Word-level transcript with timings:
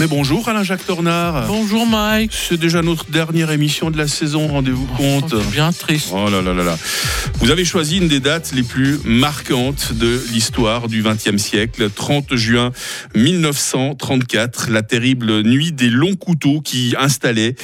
Mais 0.00 0.08
bonjour 0.08 0.48
Alain-Jacques 0.48 0.84
Tornard. 0.84 1.46
Bonjour 1.46 1.86
Mike. 1.86 2.32
C'est 2.32 2.56
déjà 2.56 2.82
notre 2.82 3.04
dernière 3.12 3.52
émission 3.52 3.92
de 3.92 3.96
la 3.96 4.08
saison, 4.08 4.48
rendez-vous 4.48 4.86
compte. 4.86 5.30
C'est 5.30 5.50
bien 5.52 5.70
triste. 5.70 6.08
Oh 6.12 6.28
là 6.28 6.42
là 6.42 6.52
là 6.52 6.64
là. 6.64 6.76
Vous 7.38 7.50
avez 7.52 7.64
choisi 7.64 7.98
une 7.98 8.08
des 8.08 8.18
dates 8.18 8.52
les 8.54 8.64
plus 8.64 8.98
marquantes 9.04 9.92
de 9.92 10.20
l'histoire 10.32 10.88
du 10.88 11.04
XXe 11.04 11.36
siècle, 11.36 11.90
30 11.94 12.34
juin 12.34 12.72
1934, 13.14 14.70
la 14.70 14.82
terrible 14.82 15.42
nuit 15.42 15.70
des 15.70 15.90
longs 15.90 16.16
couteaux 16.16 16.60
qui 16.60 16.94
installait 16.98 17.54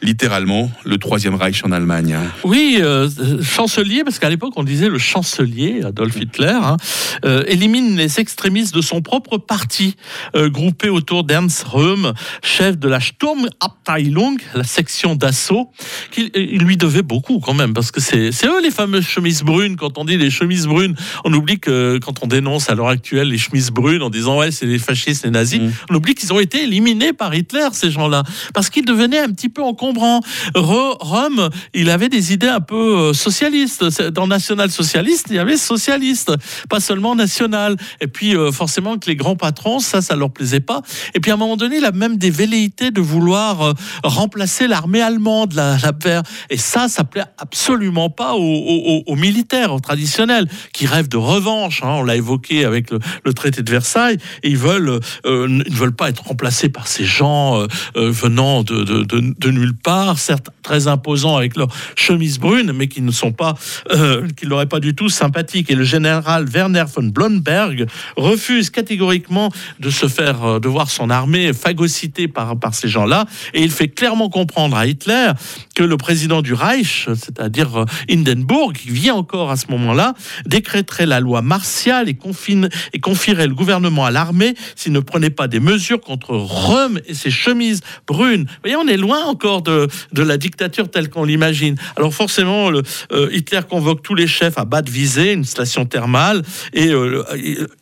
littéralement 0.00 0.70
le 0.84 0.96
Troisième 0.98 1.34
Reich 1.34 1.64
en 1.64 1.72
Allemagne. 1.72 2.16
Oui, 2.44 2.78
euh, 2.80 3.08
chancelier, 3.42 4.04
parce 4.04 4.20
qu'à 4.20 4.28
l'époque 4.30 4.52
on 4.56 4.62
disait 4.62 4.88
le 4.88 4.98
chancelier, 4.98 5.80
Adolf 5.84 6.16
Hitler, 6.20 6.56
hein, 6.62 6.76
euh, 7.24 7.42
élimine 7.48 7.96
les 7.96 8.20
extrémistes 8.20 8.74
de 8.74 8.80
son 8.80 9.02
propre 9.02 9.38
parti, 9.38 9.96
euh, 10.36 10.50
groupé 10.50 10.88
autour 10.88 11.24
d'Ernst 11.24 11.64
Röhm, 11.80 12.12
chef 12.42 12.78
de 12.78 12.88
la 12.88 13.00
Sturmabteilung, 13.00 14.38
la 14.54 14.64
section 14.64 15.14
d'assaut, 15.14 15.70
qu'il 16.10 16.30
il 16.34 16.60
lui 16.60 16.76
devait 16.76 17.02
beaucoup 17.02 17.40
quand 17.40 17.54
même, 17.54 17.72
parce 17.72 17.90
que 17.90 18.00
c'est 18.00 18.30
eux 18.44 18.62
les 18.62 18.70
fameuses 18.70 19.06
chemises 19.06 19.42
brunes. 19.42 19.76
Quand 19.76 19.98
on 19.98 20.04
dit 20.04 20.16
les 20.16 20.30
chemises 20.30 20.66
brunes, 20.66 20.94
on 21.24 21.32
oublie 21.32 21.58
que 21.58 21.98
quand 22.04 22.22
on 22.22 22.26
dénonce 22.26 22.68
à 22.70 22.74
l'heure 22.74 22.88
actuelle 22.88 23.28
les 23.28 23.38
chemises 23.38 23.70
brunes 23.70 24.02
en 24.02 24.10
disant 24.10 24.38
ouais 24.38 24.50
c'est 24.50 24.66
les 24.66 24.78
fascistes, 24.78 25.24
les 25.24 25.30
nazis, 25.30 25.60
Mm. 25.60 25.70
on 25.90 25.94
oublie 25.96 26.14
qu'ils 26.14 26.32
ont 26.32 26.38
été 26.40 26.62
éliminés 26.64 27.12
par 27.12 27.34
Hitler 27.34 27.68
ces 27.72 27.90
gens-là, 27.90 28.22
parce 28.54 28.70
qu'ils 28.70 28.84
devenaient 28.84 29.18
un 29.18 29.30
petit 29.30 29.48
peu 29.48 29.62
encombrants. 29.62 30.20
Röhm, 30.54 31.48
il 31.74 31.90
avait 31.90 32.08
des 32.08 32.32
idées 32.32 32.48
un 32.48 32.60
peu 32.60 32.98
euh, 32.98 33.12
socialistes. 33.12 33.84
Dans 34.10 34.26
national-socialiste, 34.26 35.26
il 35.30 35.36
y 35.36 35.38
avait 35.38 35.56
socialiste, 35.56 36.32
pas 36.68 36.80
seulement 36.80 37.14
national. 37.14 37.76
Et 38.00 38.06
puis 38.06 38.36
euh, 38.36 38.52
forcément 38.52 38.98
que 38.98 39.08
les 39.08 39.16
grands 39.16 39.36
patrons, 39.36 39.78
ça, 39.78 40.02
ça 40.02 40.16
leur 40.16 40.30
plaisait 40.30 40.60
pas. 40.60 40.82
Et 41.14 41.20
puis 41.20 41.30
à 41.30 41.34
un 41.34 41.36
moment 41.36 41.56
donné, 41.56 41.69
il 41.78 41.84
a 41.84 41.92
même 41.92 42.16
des 42.16 42.30
velléités 42.30 42.90
de 42.90 43.00
vouloir 43.00 43.62
euh, 43.62 43.72
remplacer 44.02 44.66
l'armée 44.66 45.02
allemande, 45.02 45.52
la, 45.54 45.76
la. 45.76 46.22
Et 46.48 46.56
ça, 46.56 46.88
ça 46.88 47.04
plaît 47.04 47.24
absolument 47.38 48.10
pas 48.10 48.34
aux, 48.34 49.16
militaires, 49.16 49.72
aux 49.74 49.80
traditionnels, 49.80 50.48
qui 50.72 50.86
rêvent 50.86 51.08
de 51.08 51.16
revanche. 51.16 51.82
hein. 51.82 51.96
on 51.98 52.02
l'a 52.02 52.16
évoqué 52.16 52.64
avec 52.64 52.90
le, 52.90 53.34
traité 53.34 53.62
de 53.62 53.70
Versailles. 53.70 54.18
Ils 54.42 54.56
veulent, 54.56 55.00
euh, 55.26 55.46
ils 55.48 55.72
ne 55.72 55.76
veulent 55.76 55.94
pas 55.94 56.08
être 56.08 56.24
remplacés 56.26 56.68
par 56.68 56.86
ces 56.86 57.04
gens 57.04 57.60
euh, 57.60 58.10
venant 58.10 58.62
de, 58.62 58.82
de, 58.84 59.50
nulle 59.50 59.74
part, 59.74 60.18
certes 60.18 60.50
très 60.62 60.86
imposants 60.86 61.36
avec 61.36 61.56
leur 61.56 61.68
chemise 61.96 62.38
brune, 62.38 62.72
mais 62.72 62.88
qui 62.88 63.02
ne 63.02 63.10
sont 63.10 63.32
pas, 63.32 63.54
euh, 63.92 64.26
qui 64.36 64.46
n'auraient 64.46 64.66
pas 64.66 64.80
du 64.80 64.94
tout 64.94 65.08
sympathiques. 65.08 65.70
Et 65.70 65.74
le 65.74 65.84
général 65.84 66.46
Werner 66.48 66.84
von 66.94 67.04
Blomberg 67.04 67.86
refuse 68.16 68.70
catégoriquement 68.70 69.50
de 69.80 69.90
se 69.90 70.08
faire, 70.08 70.60
de 70.60 70.68
voir 70.68 70.90
son 70.90 71.10
armée 71.10 71.52
phagocytée 71.60 72.28
par, 72.28 72.58
par 72.58 72.74
ces 72.74 72.88
gens-là. 72.88 73.26
Et 73.54 73.62
il 73.62 73.70
fait 73.70 73.88
clairement 73.88 74.28
comprendre 74.28 74.76
à 74.76 74.86
Hitler 74.86 75.32
que 75.74 75.82
le 75.82 75.96
président 75.96 76.42
du 76.42 76.54
Reich, 76.54 77.08
c'est-à-dire 77.14 77.80
euh, 77.80 77.84
Hindenburg, 78.10 78.72
qui 78.72 78.90
vit 78.90 79.10
encore 79.10 79.50
à 79.50 79.56
ce 79.56 79.66
moment-là, 79.70 80.14
décréterait 80.46 81.06
la 81.06 81.20
loi 81.20 81.42
martiale 81.42 82.08
et, 82.08 82.14
confine, 82.14 82.68
et 82.92 83.00
confierait 83.00 83.46
le 83.46 83.54
gouvernement 83.54 84.04
à 84.04 84.10
l'armée 84.10 84.54
s'il 84.76 84.92
ne 84.92 85.00
prenait 85.00 85.30
pas 85.30 85.48
des 85.48 85.60
mesures 85.60 86.00
contre 86.00 86.34
Rome 86.34 87.00
et 87.06 87.14
ses 87.14 87.30
chemises 87.30 87.80
brunes. 88.06 88.44
Vous 88.44 88.60
voyez, 88.62 88.76
on 88.76 88.88
est 88.88 88.96
loin 88.96 89.24
encore 89.24 89.62
de, 89.62 89.88
de 90.12 90.22
la 90.22 90.36
dictature 90.36 90.90
telle 90.90 91.10
qu'on 91.10 91.24
l'imagine. 91.24 91.76
Alors 91.96 92.14
forcément, 92.14 92.70
euh, 92.70 93.28
Hitler 93.32 93.60
convoque 93.68 94.02
tous 94.02 94.14
les 94.14 94.26
chefs 94.26 94.58
à 94.58 94.64
Bad 94.64 94.88
Visé, 94.88 95.32
une 95.32 95.44
station 95.44 95.84
thermale, 95.84 96.42
et 96.72 96.88
euh, 96.88 97.24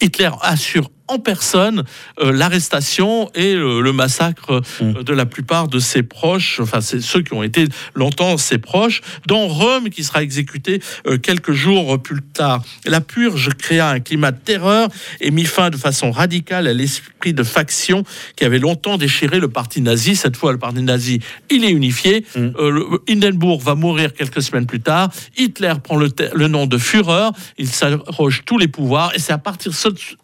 Hitler 0.00 0.30
assure 0.42 0.90
en 1.08 1.18
personne 1.18 1.84
euh, 2.20 2.32
l'arrestation 2.32 3.30
et 3.34 3.54
euh, 3.54 3.80
le 3.80 3.92
massacre 3.92 4.62
euh, 4.82 5.02
de 5.02 5.12
la 5.12 5.26
plupart 5.26 5.68
de 5.68 5.78
ses 5.78 6.02
proches, 6.02 6.60
enfin 6.60 6.80
c'est 6.80 7.00
ceux 7.00 7.22
qui 7.22 7.32
ont 7.32 7.42
été 7.42 7.66
longtemps 7.94 8.36
ses 8.36 8.58
proches, 8.58 9.00
dont 9.26 9.48
Rome 9.48 9.90
qui 9.90 10.04
sera 10.04 10.22
exécuté 10.22 10.80
euh, 11.06 11.18
quelques 11.18 11.52
jours 11.52 12.00
plus 12.02 12.22
tard. 12.22 12.62
La 12.84 13.00
purge 13.00 13.50
créa 13.58 13.88
un 13.90 14.00
climat 14.00 14.32
de 14.32 14.38
terreur 14.38 14.88
et 15.20 15.30
mit 15.30 15.44
fin 15.44 15.70
de 15.70 15.76
façon 15.76 16.10
radicale 16.10 16.66
à 16.66 16.72
l'esprit 16.72 17.32
de 17.32 17.42
faction 17.42 18.04
qui 18.36 18.44
avait 18.44 18.58
longtemps 18.58 18.98
déchiré 18.98 19.40
le 19.40 19.48
parti 19.48 19.80
nazi. 19.80 20.16
Cette 20.16 20.36
fois, 20.36 20.52
le 20.52 20.58
parti 20.58 20.82
nazi, 20.82 21.20
il 21.50 21.64
est 21.64 21.70
unifié. 21.70 22.24
Mm. 22.36 22.38
Euh, 22.58 22.70
le- 22.70 22.86
Hindenburg 23.08 23.60
va 23.60 23.74
mourir 23.74 24.12
quelques 24.12 24.42
semaines 24.42 24.66
plus 24.66 24.80
tard. 24.80 25.10
Hitler 25.36 25.74
prend 25.82 25.96
le, 25.96 26.08
le 26.34 26.48
nom 26.48 26.66
de 26.66 26.78
Führer. 26.78 27.30
Il 27.58 27.68
s'arroge 27.68 28.42
tous 28.44 28.58
les 28.58 28.68
pouvoirs 28.68 29.12
et 29.14 29.18
c'est 29.18 29.32
à 29.32 29.38
partir 29.38 29.72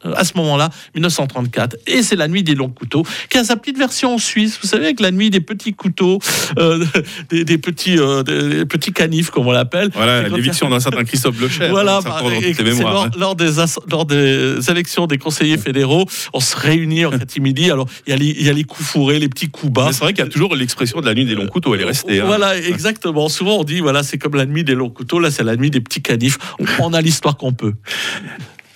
à 0.05 0.25
ce 0.25 0.37
moment-là 0.37 0.71
1934. 0.95 1.77
Et 1.87 2.03
c'est 2.03 2.17
la 2.17 2.29
nuit 2.29 2.43
des 2.43 2.55
longs 2.55 2.69
couteaux, 2.69 3.05
qui 3.29 3.39
a 3.39 3.45
sa 3.45 3.57
petite 3.57 3.79
version 3.79 4.15
en 4.15 4.19
Suisse. 4.19 4.59
Vous 4.63 4.69
savez, 4.69 4.85
avec 4.87 5.01
la 5.01 5.11
nuit 5.11 5.31
des 5.31 5.41
petits 5.41 5.73
couteaux, 5.75 6.19
euh, 6.59 6.85
des, 7.31 7.45
des 7.45 7.59
petits, 7.59 7.99
euh, 7.99 8.23
des, 8.23 8.49
des 8.59 8.67
petits 8.67 8.93
canifs, 8.93 9.31
comme 9.31 9.47
on 9.47 9.53
l'appelle. 9.53 9.91
Voilà, 9.95 10.29
l'éviction 10.29 10.69
d'un 10.69 10.81
certain 10.81 11.05
Christophe 11.05 11.37
Blocher. 11.37 11.69
voilà, 11.69 11.99
hein, 11.99 12.01
bah, 12.05 12.21
lors, 12.83 13.05
hein. 13.05 13.11
lors 13.19 13.35
des, 13.37 13.51
lors 13.91 14.05
des 14.07 14.71
élections 14.71 15.07
des 15.07 15.19
conseillers 15.19 15.59
fédéraux, 15.59 16.07
on 16.33 16.41
se 16.41 16.57
réunit 16.57 17.05
en 17.05 17.11
catimidi. 17.11 17.71
Alors, 17.71 17.89
il 18.07 18.11
y, 18.11 18.13
a 18.13 18.17
les- 18.17 18.27
il 18.39 18.43
y 18.47 18.49
a 18.49 18.53
les 18.53 18.65
coups 18.65 18.89
fourrés, 18.89 19.19
les 19.19 19.29
petits 19.29 19.49
coups 19.49 19.73
bas. 19.73 19.91
C'est 19.93 20.01
vrai 20.01 20.13
qu'il 20.13 20.25
y 20.25 20.27
a 20.27 20.31
toujours 20.31 20.55
l'expression 20.57 21.01
de 21.01 21.07
la 21.07 21.15
nuit 21.15 21.25
des 21.25 21.35
longs 21.35 21.47
couteaux, 21.49 21.75
elle 21.75 21.81
est 21.83 21.85
restée. 21.85 22.21
hein. 22.21 22.25
Voilà, 22.27 22.57
exactement. 22.59 23.29
Souvent, 23.29 23.59
on 23.59 23.65
dit, 23.65 23.81
voilà, 23.81 24.03
c'est 24.03 24.19
comme 24.19 24.35
la 24.35 24.47
nuit 24.47 24.65
des 24.65 24.75
longs 24.75 24.91
couteaux. 24.91 25.19
Là, 25.19 25.31
c'est 25.31 25.45
la 25.45 25.57
nuit 25.57 25.71
des 25.71 25.81
petits 25.81 26.03
canifs. 26.03 26.39
On 26.81 26.93
a 26.93 27.01
l'histoire 27.01 27.37
qu'on 27.37 27.53
peut. 27.53 27.75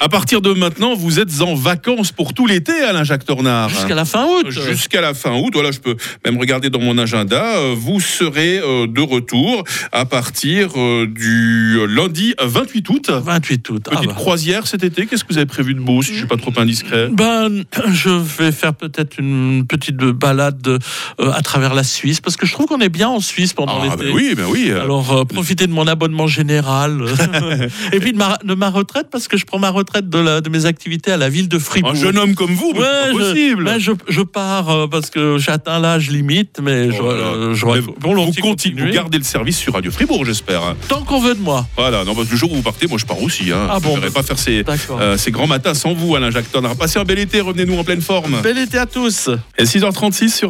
À 0.01 0.09
partir 0.09 0.41
de 0.41 0.53
maintenant, 0.53 0.95
vous 0.95 1.19
êtes 1.19 1.41
en 1.41 1.57
vacances 1.57 2.13
pour 2.13 2.33
tout 2.33 2.47
l'été, 2.47 2.71
Alain-Jacques 2.83 3.25
Tornard. 3.25 3.69
Jusqu'à 3.69 3.97
la 3.97 4.05
fin 4.05 4.27
août. 4.27 4.47
Jusqu'à 4.49 5.01
la 5.01 5.13
fin 5.13 5.33
août, 5.35 5.51
voilà, 5.53 5.73
je 5.73 5.81
peux 5.81 5.97
même 6.25 6.39
regarder 6.39 6.71
dans 6.71 6.79
mon 6.79 6.97
agenda. 6.99 7.57
euh, 7.57 7.75
Vous 7.77 7.99
serez 7.99 8.61
euh, 8.61 8.87
de 8.87 9.01
retour 9.01 9.65
à 9.91 10.05
partir 10.05 10.69
euh, 10.77 11.05
du 11.09 11.81
lundi 11.89 12.33
28 12.41 12.89
août. 12.91 13.11
28 13.11 13.71
août. 13.71 13.83
Ah 13.91 13.97
Petite 13.97 14.11
bah. 14.11 14.15
croisière 14.15 14.69
cet 14.69 14.85
été. 14.85 15.07
Qu'est-ce 15.07 15.25
que 15.25 15.33
vous 15.33 15.39
avez 15.39 15.47
prévu 15.47 15.75
de 15.75 15.81
beau, 15.81 16.01
si 16.01 16.13
je 16.13 16.19
suis 16.19 16.27
pas 16.29 16.37
trop 16.37 16.53
indiscret? 16.57 17.09
Ben, 17.11 17.65
je 17.91 18.11
vais 18.11 18.53
faire 18.53 18.75
peut-être 18.75 19.19
une 19.19 19.67
petite 19.67 19.97
balade 19.97 20.79
à 21.19 21.43
travers 21.43 21.75
la 21.75 21.83
Suisse, 21.83 22.21
parce 22.21 22.37
que 22.37 22.47
je 22.47 22.53
trouve 22.53 22.67
qu'on 22.67 22.81
est 22.81 22.89
bien 22.89 23.09
en 23.09 23.19
Suisse 23.19 23.53
pendant 23.53 23.81
Ah, 23.81 23.85
l'été. 23.97 24.05
ben 24.05 24.15
oui, 24.15 24.35
ben 24.37 24.47
oui. 24.49 24.71
Alors, 24.71 25.27
profiter 25.27 25.67
de 25.67 25.73
mon 25.73 25.89
abonnement 25.89 26.29
général. 26.29 27.03
et 27.93 27.99
puis 27.99 28.13
de 28.13 28.19
ma, 28.19 28.39
de 28.45 28.55
ma 28.55 28.71
retraite, 28.71 29.09
parce 29.11 29.27
que 29.27 29.37
je 29.37 29.45
prends 29.45 29.59
ma 29.59 29.71
retraite 29.71 29.88
de, 29.97 30.19
la- 30.19 30.41
de 30.41 30.49
mes 30.51 30.67
activités 30.67 31.11
à 31.13 31.17
la 31.17 31.29
ville 31.29 31.49
de 31.49 31.59
Fribourg. 31.59 31.93
Un 31.93 31.95
jeune 31.95 32.19
homme 32.19 32.35
comme 32.35 32.53
vous, 32.55 32.73
mais 32.75 32.81
Ouais, 32.81 32.87
c'est 33.07 33.13
pas 33.13 33.13
je- 33.13 33.19
possible. 33.33 33.65
ben, 33.65 33.79
je, 33.79 33.93
je 34.09 34.21
pars 34.21 34.71
euh, 34.71 34.87
parce 34.87 35.11
que 35.11 35.39
j'ai 35.39 35.51
atteint 35.51 35.79
l'âge 35.79 36.11
limite, 36.11 36.61
mais 36.63 36.91
je, 36.93 37.01
Oh 37.03 37.11
là 37.11 37.17
là. 37.17 37.25
euh, 37.27 37.55
je 37.55 37.67
Mais 37.67 37.81
volontiers 38.01 38.43
vous, 38.43 38.49
continuez, 38.49 38.87
vous 38.87 38.93
gardez 38.93 39.19
le 39.19 39.25
service 39.25 39.57
sur 39.59 39.73
Radio 39.75 39.91
Fribourg, 39.91 40.25
j'espère. 40.25 40.63
hein. 40.63 40.77
Tant 40.89 41.03
qu'on 41.03 41.21
veut 41.21 41.35
de 41.35 41.41
moi. 41.41 41.67
Voilà, 41.77 42.05
non, 42.05 42.15
parce 42.15 42.27
que 42.29 42.33
le 42.33 42.39
jour 42.39 42.53
où 42.53 42.57
vous 42.57 42.63
partez, 42.63 42.87
moi 42.87 42.99
je 42.99 43.07
pars 43.07 43.21
aussi. 43.23 43.51
Hein. 43.51 43.67
Ah 43.71 43.79
je 43.83 43.85
bon, 43.89 43.97
ne 43.97 44.01
vais 44.03 44.09
bah, 44.09 44.15
pas 44.17 44.23
faire 44.23 44.39
ces, 44.39 44.63
euh, 45.01 45.17
ces 45.17 45.31
grands 45.31 45.47
matins 45.47 45.75
sans 45.75 45.95
vous, 45.95 46.15
Alain 46.15 46.31
Jacques 46.31 46.53
Tornard. 46.53 46.77
Passez 46.77 46.99
un 46.99 47.05
bel 47.05 47.19
été, 47.19 47.41
revenez-nous 47.41 47.77
en 47.79 47.85
pleine 47.85 48.03
forme. 48.03 48.37
Bel 48.43 48.59
été 48.59 48.79
à 48.79 48.87
tous. 48.87 49.31
Et 49.59 49.65
6h36 49.65 50.29
sur 50.29 50.47